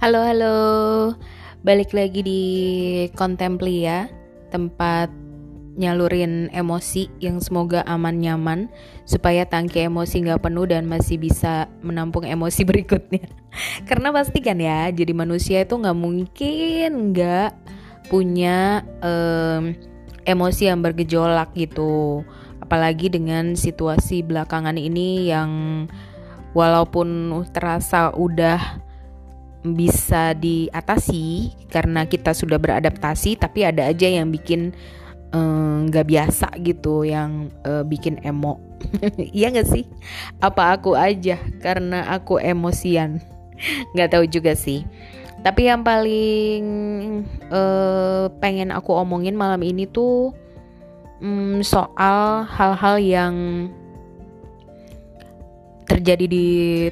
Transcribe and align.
Halo 0.00 0.24
halo, 0.24 0.56
balik 1.60 1.92
lagi 1.92 2.24
di 2.24 2.42
Contempli 3.12 3.84
ya, 3.84 4.08
tempat 4.48 5.12
nyalurin 5.76 6.48
emosi 6.56 7.12
yang 7.20 7.36
semoga 7.44 7.84
aman 7.84 8.16
nyaman 8.16 8.72
supaya 9.04 9.44
tangki 9.44 9.84
emosi 9.84 10.24
nggak 10.24 10.40
penuh 10.40 10.64
dan 10.64 10.88
masih 10.88 11.20
bisa 11.20 11.68
menampung 11.84 12.24
emosi 12.24 12.64
berikutnya. 12.72 13.28
Karena 13.84 14.08
pasti 14.08 14.40
kan 14.40 14.56
ya, 14.56 14.88
jadi 14.88 15.12
manusia 15.12 15.68
itu 15.68 15.76
nggak 15.76 16.00
mungkin 16.00 17.12
nggak 17.12 17.52
punya 18.08 18.80
um, 19.04 19.76
emosi 20.24 20.72
yang 20.72 20.80
bergejolak 20.80 21.52
gitu, 21.52 22.24
apalagi 22.64 23.12
dengan 23.12 23.52
situasi 23.52 24.24
belakangan 24.24 24.80
ini 24.80 25.28
yang 25.28 25.84
walaupun 26.56 27.36
terasa 27.52 28.16
udah 28.16 28.88
bisa 29.60 30.32
diatasi 30.32 31.52
karena 31.68 32.08
kita 32.08 32.32
sudah 32.32 32.56
beradaptasi 32.56 33.36
tapi 33.36 33.68
ada 33.68 33.92
aja 33.92 34.08
yang 34.08 34.32
bikin 34.32 34.72
eh, 35.36 35.76
nggak 35.84 36.06
uh, 36.06 36.10
biasa 36.10 36.48
gitu 36.64 37.04
yang 37.04 37.52
uh, 37.64 37.84
bikin 37.84 38.20
emo. 38.24 38.56
Iya 39.36 39.52
nggak 39.52 39.68
sih? 39.68 39.84
Apa 40.40 40.72
aku 40.72 40.96
aja 40.96 41.36
karena 41.60 42.08
aku 42.08 42.40
emosian. 42.40 43.20
Nggak 43.92 44.16
tahu 44.16 44.24
juga 44.24 44.56
sih. 44.56 44.88
Tapi 45.44 45.68
yang 45.68 45.84
paling 45.84 46.64
uh, 47.52 48.32
pengen 48.40 48.72
aku 48.72 48.96
omongin 48.96 49.36
malam 49.36 49.60
ini 49.60 49.84
tuh 49.84 50.32
um, 51.20 51.60
soal 51.60 52.44
hal-hal 52.48 52.96
yang 53.00 53.34
terjadi 55.88 56.24
di 56.28 56.46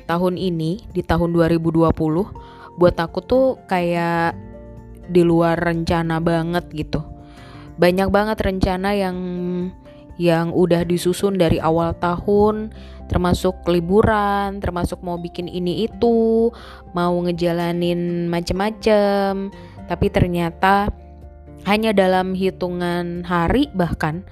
tahun 0.05 0.37
ini 0.37 0.85
di 0.93 1.03
tahun 1.05 1.33
2020 1.33 2.58
buat 2.79 2.95
aku 2.95 3.19
tuh 3.27 3.47
kayak 3.67 4.39
di 5.11 5.27
luar 5.27 5.59
rencana 5.59 6.23
banget 6.23 6.71
gitu. 6.71 7.03
Banyak 7.77 8.09
banget 8.15 8.39
rencana 8.39 8.95
yang 8.95 9.19
yang 10.19 10.51
udah 10.51 10.83
disusun 10.83 11.39
dari 11.39 11.63
awal 11.63 11.95
tahun 11.95 12.75
termasuk 13.07 13.55
liburan 13.71 14.59
termasuk 14.59 14.99
mau 15.01 15.15
bikin 15.17 15.47
ini 15.47 15.87
itu 15.87 16.49
mau 16.95 17.15
ngejalanin 17.27 18.31
macem-macem. 18.31 19.51
Tapi 19.89 20.07
ternyata 20.13 20.93
hanya 21.67 21.91
dalam 21.97 22.37
hitungan 22.37 23.27
hari 23.27 23.67
bahkan 23.75 24.23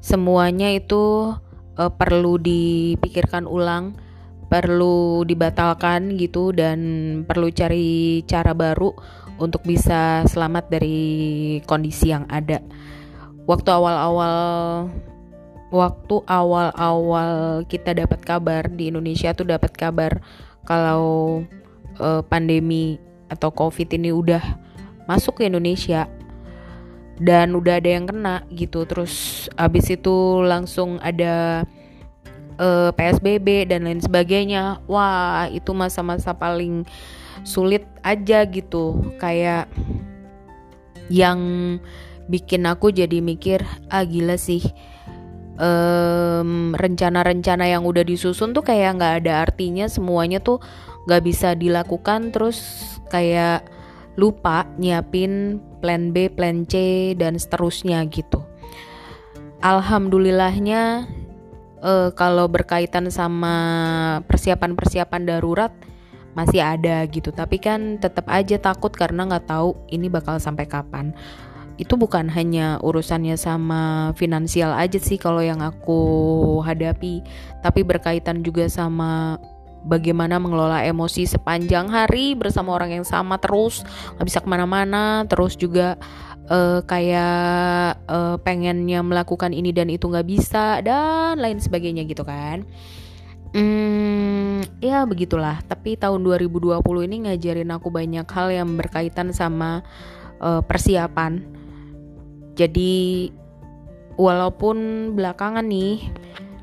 semuanya 0.00 0.70
itu 0.72 1.34
uh, 1.76 1.92
perlu 1.92 2.38
dipikirkan 2.40 3.44
ulang 3.44 3.98
perlu 4.46 5.26
dibatalkan 5.26 6.14
gitu 6.14 6.54
dan 6.54 6.78
perlu 7.26 7.50
cari 7.50 8.22
cara 8.24 8.54
baru 8.54 8.94
untuk 9.36 9.66
bisa 9.66 10.24
selamat 10.24 10.70
dari 10.70 10.98
kondisi 11.66 12.14
yang 12.14 12.24
ada. 12.30 12.62
Waktu 13.46 13.68
awal-awal 13.70 14.36
waktu 15.70 16.16
awal-awal 16.30 17.62
kita 17.66 17.94
dapat 17.94 18.22
kabar 18.22 18.70
di 18.70 18.88
Indonesia 18.90 19.34
tuh 19.34 19.50
dapat 19.50 19.74
kabar 19.74 20.22
kalau 20.62 21.42
uh, 21.98 22.22
pandemi 22.26 23.02
atau 23.26 23.50
Covid 23.50 23.90
ini 23.98 24.14
udah 24.14 24.42
masuk 25.10 25.42
ke 25.42 25.50
Indonesia 25.50 26.06
dan 27.18 27.56
udah 27.56 27.80
ada 27.80 27.90
yang 27.90 28.06
kena 28.06 28.46
gitu. 28.52 28.86
Terus 28.86 29.46
abis 29.58 29.90
itu 29.90 30.42
langsung 30.42 31.02
ada 31.02 31.64
uh, 32.58 32.88
eh, 32.88 32.90
PSBB 32.92 33.68
dan 33.70 33.84
lain 33.88 34.00
sebagainya. 34.00 34.80
Wah, 34.88 35.48
itu 35.52 35.72
masa-masa 35.72 36.36
paling 36.36 36.84
sulit 37.44 37.84
aja 38.02 38.44
gitu. 38.48 39.14
Kayak 39.20 39.70
yang 41.12 41.40
bikin 42.26 42.66
aku 42.66 42.90
jadi 42.90 43.22
mikir, 43.22 43.62
ah 43.92 44.04
gila 44.04 44.36
sih. 44.36 44.62
rencana-rencana 46.76 47.64
um, 47.64 47.72
yang 47.72 47.82
udah 47.88 48.04
disusun 48.04 48.52
tuh 48.52 48.60
kayak 48.60 49.00
nggak 49.00 49.24
ada 49.24 49.40
artinya 49.40 49.88
semuanya 49.88 50.36
tuh 50.36 50.60
nggak 51.08 51.22
bisa 51.24 51.56
dilakukan 51.56 52.28
terus 52.28 52.84
kayak 53.08 53.64
lupa 54.20 54.68
nyiapin 54.76 55.56
plan 55.80 56.12
B, 56.12 56.28
plan 56.28 56.68
C 56.68 57.16
dan 57.16 57.40
seterusnya 57.40 58.04
gitu. 58.12 58.44
Alhamdulillahnya 59.64 61.08
uh, 61.86 62.10
kalau 62.12 62.50
berkaitan 62.50 63.06
sama 63.14 63.54
persiapan-persiapan 64.26 65.22
darurat 65.22 65.70
masih 66.34 66.60
ada 66.60 67.06
gitu. 67.06 67.30
Tapi 67.30 67.62
kan 67.62 68.02
tetap 68.02 68.26
aja 68.26 68.58
takut 68.58 68.90
karena 68.90 69.24
nggak 69.24 69.46
tahu 69.46 69.78
ini 69.88 70.10
bakal 70.10 70.36
sampai 70.42 70.66
kapan. 70.66 71.14
Itu 71.78 71.94
bukan 71.94 72.26
hanya 72.32 72.80
urusannya 72.82 73.38
sama 73.38 74.12
finansial 74.18 74.74
aja 74.74 74.98
sih 74.98 75.20
kalau 75.20 75.44
yang 75.44 75.60
aku 75.60 76.00
hadapi 76.64 77.20
tapi 77.60 77.80
berkaitan 77.84 78.40
juga 78.40 78.64
sama 78.64 79.36
bagaimana 79.84 80.40
mengelola 80.40 80.82
emosi 80.88 81.28
sepanjang 81.28 81.92
hari 81.92 82.32
bersama 82.32 82.74
orang 82.74 83.00
yang 83.00 83.06
sama 83.06 83.36
terus 83.36 83.84
nggak 84.16 84.26
bisa 84.26 84.40
ke 84.40 84.48
mana-mana 84.48 85.28
terus 85.28 85.52
juga 85.54 86.00
uh, 86.50 86.80
kayak 86.84 88.00
uh, 88.10 88.36
pengennya 88.42 89.02
melakukan 89.02 89.54
ini 89.54 89.70
dan 89.70 89.90
itu 89.90 90.06
nggak 90.06 90.26
bisa 90.26 90.80
dan 90.82 91.38
lain 91.38 91.58
sebagainya 91.62 92.06
gitu 92.06 92.26
kan 92.26 92.66
Hmm, 93.56 94.60
ya 94.84 95.08
begitulah. 95.08 95.64
Tapi 95.64 95.96
tahun 95.96 96.20
2020 96.20 96.76
ini 97.08 97.16
ngajarin 97.24 97.72
aku 97.72 97.88
banyak 97.88 98.28
hal 98.28 98.52
yang 98.52 98.76
berkaitan 98.76 99.32
sama 99.32 99.80
uh, 100.44 100.60
persiapan. 100.60 101.40
Jadi 102.52 103.32
walaupun 104.20 105.08
belakangan 105.16 105.64
nih 105.64 106.04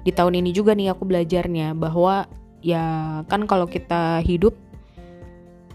di 0.06 0.12
tahun 0.14 0.38
ini 0.46 0.54
juga 0.54 0.78
nih 0.78 0.94
aku 0.94 1.02
belajarnya 1.02 1.74
bahwa 1.74 2.30
ya 2.62 2.86
kan 3.26 3.50
kalau 3.50 3.66
kita 3.66 4.22
hidup 4.22 4.54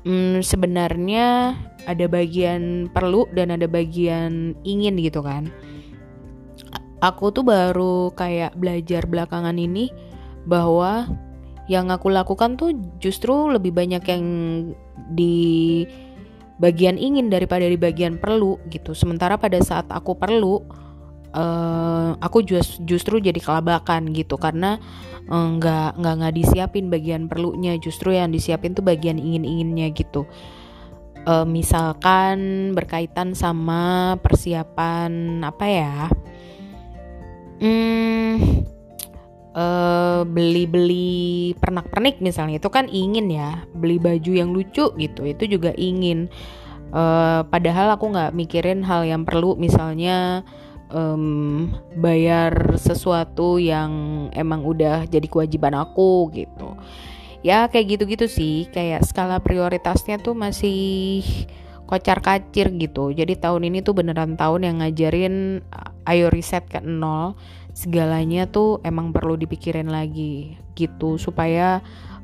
hmm, 0.05 0.45
sebenarnya 0.45 1.57
ada 1.89 2.07
bagian 2.07 2.93
perlu 2.93 3.25
dan 3.33 3.55
ada 3.55 3.65
bagian 3.65 4.53
ingin 4.63 5.01
gitu 5.01 5.25
kan. 5.25 5.49
Aku 6.99 7.31
tuh 7.31 7.47
baru 7.47 8.11
kayak 8.13 8.59
belajar 8.59 9.07
belakangan 9.07 9.55
ini 9.55 9.89
bahwa 10.45 11.07
yang 11.71 11.93
aku 11.95 12.11
lakukan 12.11 12.59
tuh 12.59 12.75
justru 12.99 13.49
lebih 13.53 13.71
banyak 13.71 14.03
yang 14.03 14.25
di 15.15 15.85
bagian 16.59 16.99
ingin 16.99 17.31
daripada 17.31 17.65
di 17.65 17.79
bagian 17.79 18.19
perlu 18.19 18.59
gitu. 18.69 18.93
Sementara 18.93 19.39
pada 19.39 19.63
saat 19.63 19.87
aku 19.89 20.19
perlu 20.19 20.65
uh, 21.33 22.19
aku 22.19 22.43
just, 22.43 22.83
justru 22.83 23.23
jadi 23.23 23.39
kelabakan 23.39 24.11
gitu. 24.11 24.35
Karena 24.41 24.83
nggak 25.29 26.01
nggak 26.01 26.15
nggak 26.19 26.35
disiapin 26.35 26.89
bagian 26.89 27.29
perlunya. 27.29 27.77
Justru 27.77 28.17
yang 28.17 28.33
disiapin 28.33 28.73
tuh 28.73 28.85
bagian 28.85 29.21
ingin 29.21 29.45
inginnya 29.45 29.93
gitu. 29.93 30.25
Uh, 31.29 31.45
misalkan 31.45 32.73
berkaitan 32.73 33.37
sama 33.37 34.17
persiapan 34.25 35.45
apa 35.45 35.67
ya 35.67 35.95
hmm 37.61 38.65
uh, 39.59 40.23
beli-beli 40.23 41.53
pernak-pernik 41.59 42.23
misalnya. 42.23 42.63
Itu 42.63 42.71
kan 42.71 42.87
ingin 42.87 43.29
ya 43.29 43.67
beli 43.75 43.99
baju 43.99 44.33
yang 44.33 44.55
lucu 44.55 44.95
gitu. 44.95 45.21
Itu 45.27 45.45
juga 45.51 45.75
ingin. 45.75 46.31
Uh, 46.89 47.45
padahal 47.53 47.93
aku 48.01 48.09
nggak 48.09 48.33
mikirin 48.33 48.81
hal 48.87 49.05
yang 49.05 49.27
perlu. 49.27 49.59
Misalnya 49.59 50.47
um, 50.93 51.69
bayar 51.97 52.77
sesuatu 52.77 53.61
yang 53.61 54.27
emang 54.33 54.65
udah 54.65 55.05
jadi 55.09 55.25
kewajiban 55.29 55.77
aku 55.77 56.33
gitu. 56.33 56.77
Ya 57.45 57.71
kayak 57.71 57.99
gitu-gitu 57.99 58.27
sih. 58.27 58.67
Kayak 58.73 59.07
skala 59.07 59.39
prioritasnya 59.39 60.19
tuh 60.19 60.35
masih 60.35 61.23
kocar 61.89 62.21
kacir 62.21 62.69
gitu. 62.77 63.15
Jadi 63.15 63.39
tahun 63.39 63.73
ini 63.73 63.81
tuh 63.81 63.97
beneran 63.97 64.37
tahun 64.37 64.67
yang 64.69 64.77
ngajarin 64.85 65.65
ayo 66.09 66.27
riset 66.29 66.67
ke 66.67 66.83
nol. 66.83 67.39
Segalanya 67.73 68.51
tuh 68.51 68.83
emang 68.83 69.15
perlu 69.15 69.39
dipikirin 69.39 69.89
lagi 69.89 70.59
gitu. 70.75 71.17
Supaya 71.17 71.79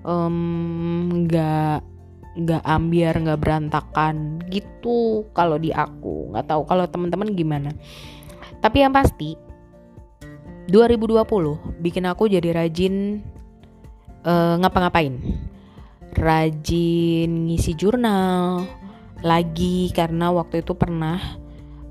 nggak 0.04 1.78
um, 1.80 1.92
nggak 2.34 2.62
ambiar 2.66 3.14
nggak 3.22 3.40
berantakan 3.40 4.42
gitu. 4.50 5.30
Kalau 5.30 5.56
di 5.62 5.70
aku 5.70 6.34
nggak 6.34 6.50
tahu. 6.50 6.66
Kalau 6.66 6.84
teman-teman 6.90 7.38
gimana 7.38 7.70
tapi 8.64 8.80
yang 8.80 8.96
pasti 8.96 9.36
2020 10.72 11.84
bikin 11.84 12.08
aku 12.08 12.32
jadi 12.32 12.56
rajin 12.56 13.20
uh, 14.24 14.56
ngapa-ngapain. 14.56 15.20
Rajin 16.16 17.28
ngisi 17.50 17.76
jurnal 17.76 18.64
lagi 19.20 19.92
karena 19.92 20.32
waktu 20.32 20.64
itu 20.64 20.72
pernah 20.72 21.20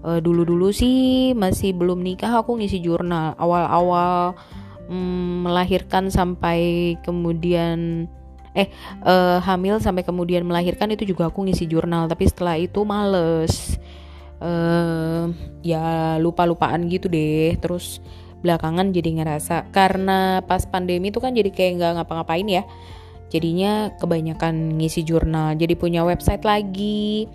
uh, 0.01 0.17
dulu-dulu 0.17 0.73
sih 0.73 1.37
masih 1.37 1.77
belum 1.77 2.01
nikah 2.01 2.41
aku 2.41 2.57
ngisi 2.57 2.81
jurnal. 2.81 3.37
Awal-awal 3.37 4.33
um, 4.89 5.45
melahirkan 5.45 6.09
sampai 6.09 6.97
kemudian 7.05 8.09
eh 8.53 8.69
uh, 9.05 9.41
hamil 9.41 9.77
sampai 9.81 10.05
kemudian 10.05 10.45
melahirkan 10.45 10.89
itu 10.89 11.05
juga 11.05 11.29
aku 11.29 11.45
ngisi 11.45 11.69
jurnal. 11.69 12.09
Tapi 12.09 12.25
setelah 12.25 12.57
itu 12.57 12.81
males 12.81 13.77
uh, 14.43 15.31
ya 15.63 16.19
lupa-lupaan 16.19 16.91
gitu 16.91 17.07
deh. 17.07 17.55
Terus 17.63 18.03
belakangan 18.43 18.91
jadi 18.91 19.23
ngerasa 19.23 19.71
karena 19.71 20.43
pas 20.43 20.67
pandemi 20.67 21.07
itu 21.07 21.23
kan 21.23 21.31
jadi 21.31 21.47
kayak 21.47 21.71
nggak 21.79 21.91
ngapa-ngapain 22.03 22.47
ya. 22.51 22.63
Jadinya 23.31 23.95
kebanyakan 23.97 24.77
ngisi 24.77 25.01
jurnal 25.07 25.55
jadi 25.55 25.73
punya 25.79 26.03
website 26.03 26.43
lagi. 26.43 27.25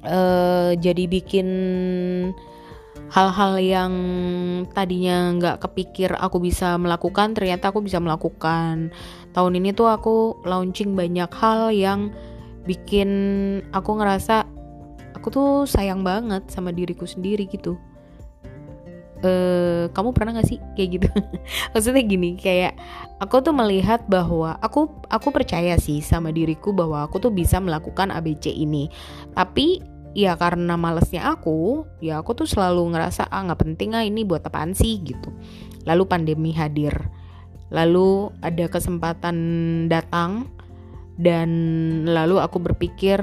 Uh, 0.00 0.72
jadi 0.80 1.04
bikin 1.06 1.48
hal-hal 3.10 3.58
yang 3.60 3.92
tadinya 4.70 5.34
nggak 5.36 5.56
kepikir 5.66 6.14
aku 6.16 6.40
bisa 6.40 6.78
melakukan 6.80 7.32
ternyata 7.32 7.70
aku 7.70 7.80
bisa 7.86 8.02
melakukan. 8.02 8.90
Tahun 9.30 9.52
ini 9.54 9.70
tuh 9.70 9.86
aku 9.86 10.42
launching 10.42 10.98
banyak 10.98 11.30
hal 11.38 11.70
yang 11.70 12.10
bikin 12.66 13.10
aku 13.70 13.96
ngerasa 13.96 14.49
aku 15.20 15.28
tuh 15.28 15.50
sayang 15.68 16.00
banget 16.00 16.48
sama 16.48 16.72
diriku 16.72 17.04
sendiri 17.04 17.44
gitu. 17.44 17.76
Uh, 19.20 19.92
kamu 19.92 20.16
pernah 20.16 20.40
gak 20.40 20.48
sih 20.48 20.56
kayak 20.72 20.88
gitu? 20.96 21.08
Maksudnya 21.76 22.00
gini 22.08 22.40
kayak 22.40 22.72
aku 23.20 23.44
tuh 23.44 23.52
melihat 23.52 24.00
bahwa 24.08 24.56
aku 24.64 24.88
aku 25.12 25.28
percaya 25.28 25.76
sih 25.76 26.00
sama 26.00 26.32
diriku 26.32 26.72
bahwa 26.72 27.04
aku 27.04 27.20
tuh 27.20 27.28
bisa 27.28 27.60
melakukan 27.60 28.08
ABC 28.08 28.48
ini. 28.48 28.88
Tapi 29.36 29.84
ya 30.16 30.40
karena 30.40 30.80
malesnya 30.80 31.28
aku 31.36 31.84
ya 32.00 32.24
aku 32.24 32.32
tuh 32.32 32.48
selalu 32.48 32.96
ngerasa 32.96 33.28
ah 33.28 33.44
nggak 33.44 33.60
penting 33.60 33.92
ah 33.92 34.00
ini 34.00 34.24
buat 34.24 34.40
apaan 34.40 34.72
sih? 34.72 35.04
gitu. 35.04 35.28
Lalu 35.84 36.08
pandemi 36.08 36.56
hadir. 36.56 36.96
Lalu 37.68 38.32
ada 38.40 38.72
kesempatan 38.72 39.36
datang 39.92 40.48
dan 41.20 41.52
lalu 42.08 42.40
aku 42.40 42.56
berpikir 42.56 43.20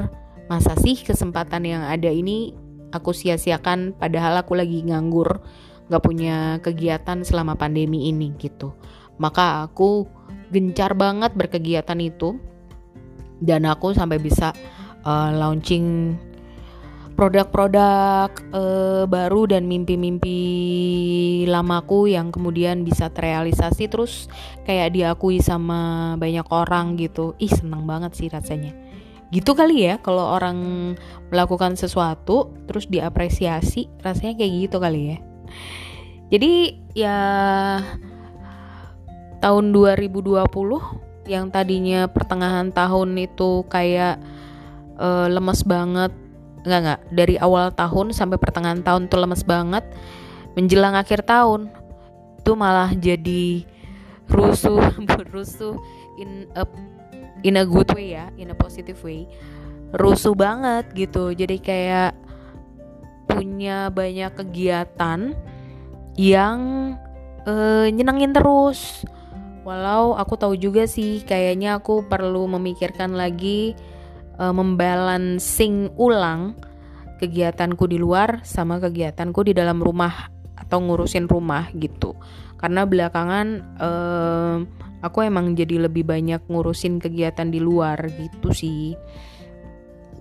masa 0.48 0.74
sih 0.80 0.96
kesempatan 1.04 1.68
yang 1.68 1.84
ada 1.84 2.08
ini 2.08 2.56
aku 2.92 3.12
sia-siakan 3.12 3.96
padahal 4.00 4.40
aku 4.42 4.56
lagi 4.56 4.84
nganggur 4.88 5.44
nggak 5.88 6.04
punya 6.04 6.60
kegiatan 6.64 7.24
selama 7.24 7.56
pandemi 7.56 8.12
ini 8.12 8.36
gitu. 8.40 8.76
Maka 9.20 9.68
aku 9.68 10.08
gencar 10.52 10.96
banget 10.96 11.36
berkegiatan 11.36 12.00
itu 12.00 12.40
dan 13.44 13.68
aku 13.68 13.96
sampai 13.96 14.20
bisa 14.20 14.52
uh, 15.04 15.32
launching 15.36 16.16
produk-produk 17.18 18.30
uh, 18.54 19.04
baru 19.10 19.50
dan 19.50 19.66
mimpi-mimpi 19.66 20.38
lamaku 21.50 22.14
yang 22.14 22.30
kemudian 22.30 22.86
bisa 22.86 23.10
terrealisasi 23.10 23.90
terus 23.90 24.30
kayak 24.70 24.94
diakui 24.94 25.42
sama 25.42 26.14
banyak 26.20 26.46
orang 26.54 26.94
gitu. 27.00 27.34
Ih 27.42 27.50
seneng 27.50 27.90
banget 27.90 28.14
sih 28.14 28.30
rasanya 28.30 28.76
gitu 29.28 29.52
kali 29.54 29.92
ya 29.92 30.00
kalau 30.00 30.24
orang 30.40 30.58
melakukan 31.28 31.76
sesuatu 31.76 32.56
terus 32.64 32.88
diapresiasi 32.88 33.92
rasanya 34.00 34.40
kayak 34.40 34.54
gitu 34.68 34.78
kali 34.80 35.16
ya. 35.16 35.18
Jadi 36.28 36.52
ya 36.96 37.18
tahun 39.40 39.72
2020 39.72 40.44
yang 41.28 41.52
tadinya 41.52 42.08
pertengahan 42.08 42.72
tahun 42.72 43.16
itu 43.20 43.68
kayak 43.68 44.20
uh, 44.98 45.28
lemes 45.28 45.62
banget 45.68 46.12
nggak 46.68 46.80
nggak 46.84 47.02
dari 47.16 47.36
awal 47.40 47.72
tahun 47.72 48.12
sampai 48.12 48.36
pertengahan 48.40 48.84
tahun 48.84 49.08
tuh 49.08 49.24
lemes 49.24 49.44
banget 49.48 49.88
menjelang 50.58 50.96
akhir 51.00 51.24
tahun 51.24 51.72
itu 52.44 52.52
malah 52.56 52.92
jadi 52.96 53.64
rusuh 54.28 54.80
rusuh 55.32 55.80
in 56.20 56.48
a 56.56 56.64
in 57.46 57.60
a 57.60 57.66
good 57.66 57.90
way 57.94 58.18
ya 58.18 58.30
in 58.38 58.50
a 58.50 58.58
positive 58.58 58.98
way 59.06 59.30
rusuh 59.96 60.36
banget 60.36 60.92
gitu. 60.96 61.32
Jadi 61.32 61.64
kayak 61.64 62.12
punya 63.28 63.92
banyak 63.92 64.32
kegiatan 64.36 65.36
yang 66.18 66.60
uh, 67.46 67.88
nyenengin 67.88 68.34
terus. 68.36 69.06
Walau 69.68 70.16
aku 70.16 70.40
tahu 70.40 70.56
juga 70.56 70.88
sih 70.88 71.24
kayaknya 71.28 71.80
aku 71.80 72.08
perlu 72.08 72.48
memikirkan 72.48 73.16
lagi 73.16 73.76
uh, 74.40 74.56
membalancing 74.56 75.92
ulang 76.00 76.56
kegiatanku 77.20 77.84
di 77.90 78.00
luar 78.00 78.46
sama 78.48 78.80
kegiatanku 78.80 79.44
di 79.44 79.52
dalam 79.52 79.84
rumah 79.84 80.32
atau 80.56 80.80
ngurusin 80.80 81.28
rumah 81.28 81.68
gitu. 81.76 82.16
Karena 82.58 82.88
belakangan 82.88 83.48
uh, 83.78 84.58
aku 85.02 85.26
emang 85.26 85.54
jadi 85.54 85.86
lebih 85.90 86.08
banyak 86.08 86.42
ngurusin 86.50 86.98
kegiatan 86.98 87.50
di 87.50 87.62
luar 87.62 87.98
gitu 88.10 88.54
sih. 88.54 88.98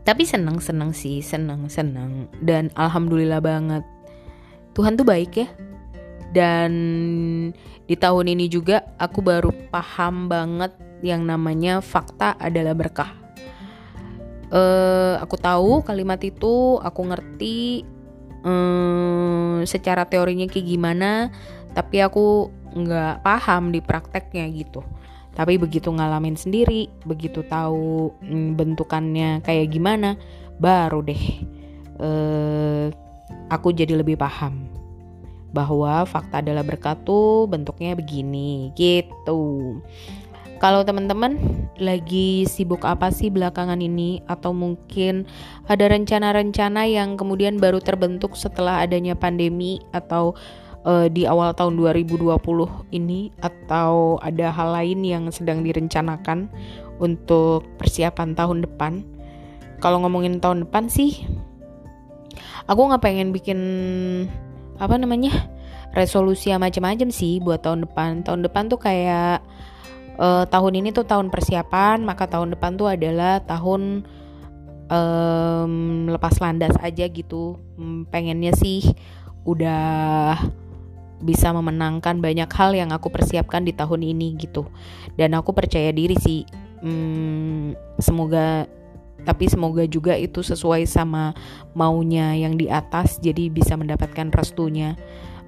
Tapi 0.07 0.23
seneng 0.23 0.63
seneng 0.63 0.95
sih 0.95 1.19
seneng 1.25 1.67
seneng. 1.67 2.31
Dan 2.39 2.71
alhamdulillah 2.79 3.43
banget. 3.43 3.83
Tuhan 4.77 4.95
tuh 4.95 5.07
baik 5.09 5.33
ya. 5.35 5.49
Dan 6.31 6.73
di 7.87 7.95
tahun 7.97 8.37
ini 8.37 8.47
juga 8.47 8.83
aku 9.01 9.25
baru 9.25 9.51
paham 9.73 10.29
banget 10.29 10.75
yang 11.01 11.25
namanya 11.25 11.81
fakta 11.81 12.37
adalah 12.37 12.77
berkah. 12.77 13.13
Uh, 14.47 15.19
aku 15.19 15.35
tahu 15.43 15.83
kalimat 15.83 16.23
itu 16.23 16.79
aku 16.79 17.03
ngerti 17.03 17.83
um, 18.47 19.67
secara 19.67 20.07
teorinya 20.07 20.47
kayak 20.47 20.67
gimana 20.71 21.35
tapi 21.75 22.01
aku 22.01 22.49
nggak 22.73 23.27
paham 23.27 23.75
di 23.75 23.83
prakteknya 23.83 24.47
gitu. 24.55 24.81
Tapi 25.37 25.61
begitu 25.61 25.93
ngalamin 25.93 26.39
sendiri 26.39 26.89
begitu 27.05 27.45
tahu 27.45 28.15
um, 28.25 28.57
bentukannya 28.57 29.45
kayak 29.45 29.75
gimana 29.75 30.17
baru 30.57 31.05
deh 31.05 31.25
uh, 32.01 32.89
aku 33.53 33.77
jadi 33.77 34.01
lebih 34.01 34.17
paham 34.17 34.73
bahwa 35.53 36.05
fakta 36.05 36.41
adalah 36.45 36.65
berkat 36.65 37.01
tuh 37.05 37.49
bentuknya 37.49 37.97
begini 37.97 38.73
gitu. 38.77 39.81
Kalau 40.57 40.81
teman-teman 40.85 41.37
lagi 41.77 42.49
sibuk 42.49 42.85
apa 42.89 43.13
sih 43.13 43.29
belakangan 43.29 43.81
ini 43.81 44.25
atau 44.27 44.57
mungkin 44.57 45.29
ada 45.69 45.89
rencana-rencana 45.89 46.89
yang 46.89 47.21
kemudian 47.21 47.61
baru 47.61 47.81
terbentuk 47.81 48.35
setelah 48.35 48.81
adanya 48.81 49.13
pandemi 49.13 49.81
atau 49.93 50.33
uh, 50.87 51.11
di 51.11 51.27
awal 51.27 51.53
tahun 51.53 51.77
2020 51.77 52.31
ini 52.95 53.35
atau 53.43 54.17
ada 54.23 54.55
hal 54.55 54.69
lain 54.73 55.03
yang 55.03 55.25
sedang 55.35 55.67
direncanakan 55.67 56.49
untuk 57.03 57.67
persiapan 57.77 58.33
tahun 58.33 58.65
depan. 58.65 59.05
Kalau 59.83 60.01
ngomongin 60.01 60.41
tahun 60.41 60.65
depan 60.65 60.89
sih 60.89 61.27
aku 62.65 62.81
nggak 62.81 63.05
pengen 63.05 63.31
bikin 63.33 63.61
apa 64.81 64.97
namanya 64.97 65.33
resolusi 65.93 66.53
macam-macam 66.53 67.09
sih 67.13 67.43
buat 67.43 67.61
tahun 67.61 67.85
depan. 67.85 68.25
Tahun 68.25 68.41
depan 68.47 68.73
tuh 68.73 68.81
kayak 68.81 69.45
uh, 70.19 70.45
tahun 70.49 70.83
ini 70.85 70.93
tuh 70.93 71.05
tahun 71.09 71.29
persiapan 71.33 72.03
maka 72.05 72.29
tahun 72.29 72.57
depan 72.57 72.77
tuh 72.77 72.89
adalah 72.93 73.41
tahun 73.45 74.05
um, 74.91 75.73
lepas 76.11 76.37
landas 76.43 76.75
aja 76.81 77.07
gitu. 77.09 77.61
Hmm, 77.77 78.09
pengennya 78.09 78.53
sih 78.57 78.85
udah 79.47 80.37
bisa 81.17 81.49
memenangkan 81.49 82.21
banyak 82.21 82.51
hal 82.53 82.77
yang 82.77 82.93
aku 82.93 83.09
persiapkan 83.09 83.65
di 83.65 83.73
tahun 83.73 84.05
ini 84.05 84.37
gitu. 84.37 84.69
Dan 85.17 85.33
aku 85.33 85.57
percaya 85.57 85.89
diri 85.95 86.17
sih 86.21 86.45
hmm, 86.83 87.77
semoga 88.01 88.69
tapi 89.27 89.51
semoga 89.51 89.83
juga 89.91 90.15
itu 90.15 90.39
sesuai 90.39 90.87
sama 90.87 91.35
maunya 91.75 92.39
yang 92.39 92.55
di 92.55 92.71
atas 92.71 93.19
jadi 93.19 93.51
bisa 93.51 93.75
mendapatkan 93.75 94.31
restunya 94.31 94.95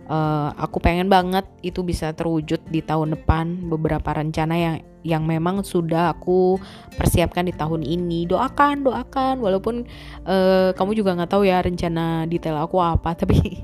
uh, 0.08 0.50
aku 0.56 0.80
pengen 0.82 1.06
banget 1.06 1.44
itu 1.60 1.84
bisa 1.84 2.10
terwujud 2.16 2.58
di 2.66 2.80
tahun 2.82 3.14
depan. 3.14 3.68
Beberapa 3.68 4.16
rencana 4.16 4.56
yang 4.56 4.76
yang 5.06 5.22
memang 5.24 5.62
sudah 5.62 6.10
aku 6.16 6.58
persiapkan 6.98 7.46
di 7.46 7.54
tahun 7.54 7.84
ini. 7.86 8.26
Doakan 8.26 8.82
doakan. 8.82 9.38
Walaupun 9.38 9.86
uh, 10.26 10.74
kamu 10.74 10.90
juga 10.98 11.14
nggak 11.14 11.30
tahu 11.30 11.46
ya 11.46 11.62
rencana 11.62 12.26
detail 12.26 12.58
aku 12.58 12.80
apa 12.82 13.14
tapi 13.20 13.62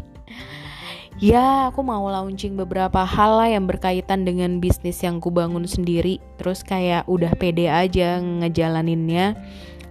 ya 1.19 1.73
aku 1.73 1.81
mau 1.81 2.05
launching 2.11 2.59
beberapa 2.59 3.07
hal 3.07 3.39
lah 3.39 3.49
yang 3.49 3.65
berkaitan 3.65 4.27
dengan 4.27 4.61
bisnis 4.61 5.01
yang 5.03 5.19
ku 5.19 5.33
bangun 5.33 5.67
sendiri. 5.67 6.21
Terus 6.39 6.63
kayak 6.63 7.09
udah 7.11 7.33
pede 7.35 7.67
aja 7.67 8.21
ngejalaninnya 8.21 9.35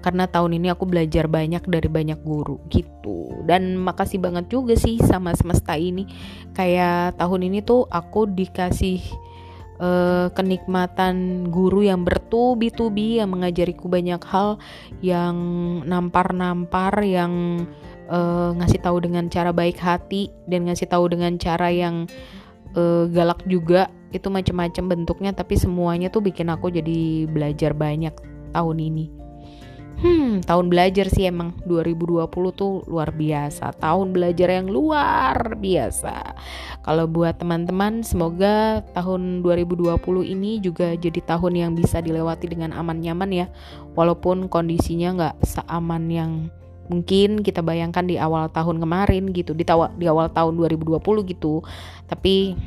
karena 0.03 0.27
tahun 0.27 0.59
ini 0.59 0.67
aku 0.75 0.83
belajar 0.83 1.31
banyak 1.31 1.63
dari 1.63 1.87
banyak 1.87 2.19
guru 2.27 2.59
gitu. 2.67 3.31
Dan 3.47 3.79
makasih 3.79 4.19
banget 4.19 4.51
juga 4.51 4.75
sih 4.75 4.99
sama 4.99 5.31
semesta 5.31 5.79
ini. 5.79 6.03
Kayak 6.51 7.15
tahun 7.15 7.47
ini 7.47 7.63
tuh 7.63 7.87
aku 7.87 8.27
dikasih 8.27 8.99
uh, 9.79 10.27
kenikmatan 10.35 11.47
guru 11.47 11.87
yang 11.87 12.03
bertubi-tubi 12.03 13.23
yang 13.23 13.31
mengajariku 13.31 13.87
banyak 13.87 14.19
hal 14.27 14.59
yang 14.99 15.35
nampar-nampar 15.87 16.99
yang 17.07 17.63
uh, 18.11 18.51
ngasih 18.59 18.83
tahu 18.83 18.99
dengan 18.99 19.31
cara 19.31 19.55
baik 19.55 19.79
hati 19.79 20.27
dan 20.51 20.67
ngasih 20.67 20.91
tahu 20.91 21.07
dengan 21.07 21.39
cara 21.39 21.71
yang 21.71 22.11
uh, 22.75 23.07
galak 23.07 23.39
juga. 23.47 23.87
Itu 24.11 24.27
macam-macam 24.27 24.99
bentuknya 24.99 25.31
tapi 25.31 25.55
semuanya 25.55 26.11
tuh 26.11 26.21
bikin 26.27 26.51
aku 26.51 26.69
jadi 26.69 27.25
belajar 27.31 27.71
banyak 27.71 28.13
tahun 28.51 28.77
ini 28.83 29.23
Hmm, 30.03 30.43
tahun 30.43 30.67
belajar 30.67 31.07
sih 31.07 31.31
emang 31.31 31.55
2020 31.63 32.27
tuh 32.51 32.83
luar 32.91 33.15
biasa. 33.15 33.71
Tahun 33.79 34.11
belajar 34.11 34.51
yang 34.51 34.67
luar 34.67 35.55
biasa. 35.55 36.35
Kalau 36.83 37.07
buat 37.07 37.39
teman-teman, 37.39 38.03
semoga 38.03 38.83
tahun 38.91 39.39
2020 39.39 39.95
ini 40.27 40.59
juga 40.59 40.91
jadi 40.99 41.23
tahun 41.23 41.53
yang 41.55 41.71
bisa 41.71 42.03
dilewati 42.03 42.51
dengan 42.51 42.75
aman 42.75 42.99
nyaman 42.99 43.31
ya. 43.31 43.47
Walaupun 43.95 44.51
kondisinya 44.51 45.15
nggak 45.15 45.35
seaman 45.47 46.03
yang 46.11 46.31
mungkin 46.91 47.39
kita 47.39 47.63
bayangkan 47.63 48.03
di 48.03 48.19
awal 48.19 48.51
tahun 48.51 48.83
kemarin 48.83 49.31
gitu, 49.31 49.55
di, 49.55 49.63
di 49.71 50.05
awal 50.11 50.27
tahun 50.35 50.59
2020 50.59 50.99
gitu. 51.31 51.63
Tapi 52.11 52.59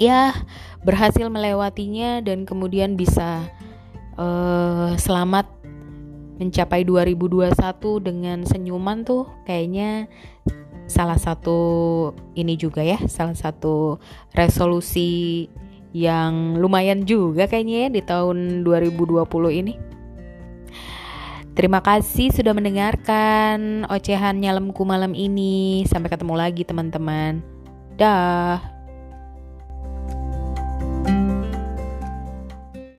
ya 0.00 0.32
berhasil 0.80 1.28
melewatinya 1.28 2.24
dan 2.24 2.48
kemudian 2.48 2.96
bisa 2.96 3.44
uh, 4.16 4.96
selamat 4.96 5.57
mencapai 6.38 6.86
2021 6.86 7.52
dengan 8.00 8.46
senyuman 8.46 9.02
tuh 9.02 9.26
kayaknya 9.44 10.06
salah 10.88 11.20
satu 11.20 11.60
ini 12.32 12.56
juga 12.56 12.80
ya, 12.80 12.96
salah 13.06 13.36
satu 13.36 14.00
resolusi 14.32 15.46
yang 15.92 16.56
lumayan 16.56 17.04
juga 17.04 17.44
kayaknya 17.44 17.86
ya 17.86 17.88
di 17.92 18.02
tahun 18.02 18.62
2020 18.64 19.26
ini. 19.52 19.74
Terima 21.58 21.82
kasih 21.82 22.30
sudah 22.30 22.54
mendengarkan 22.54 23.82
ocehan 23.90 24.38
nyalemku 24.38 24.86
malam 24.86 25.10
ini. 25.10 25.82
Sampai 25.90 26.06
ketemu 26.06 26.38
lagi 26.38 26.62
teman-teman. 26.62 27.42
Dah. 27.98 28.77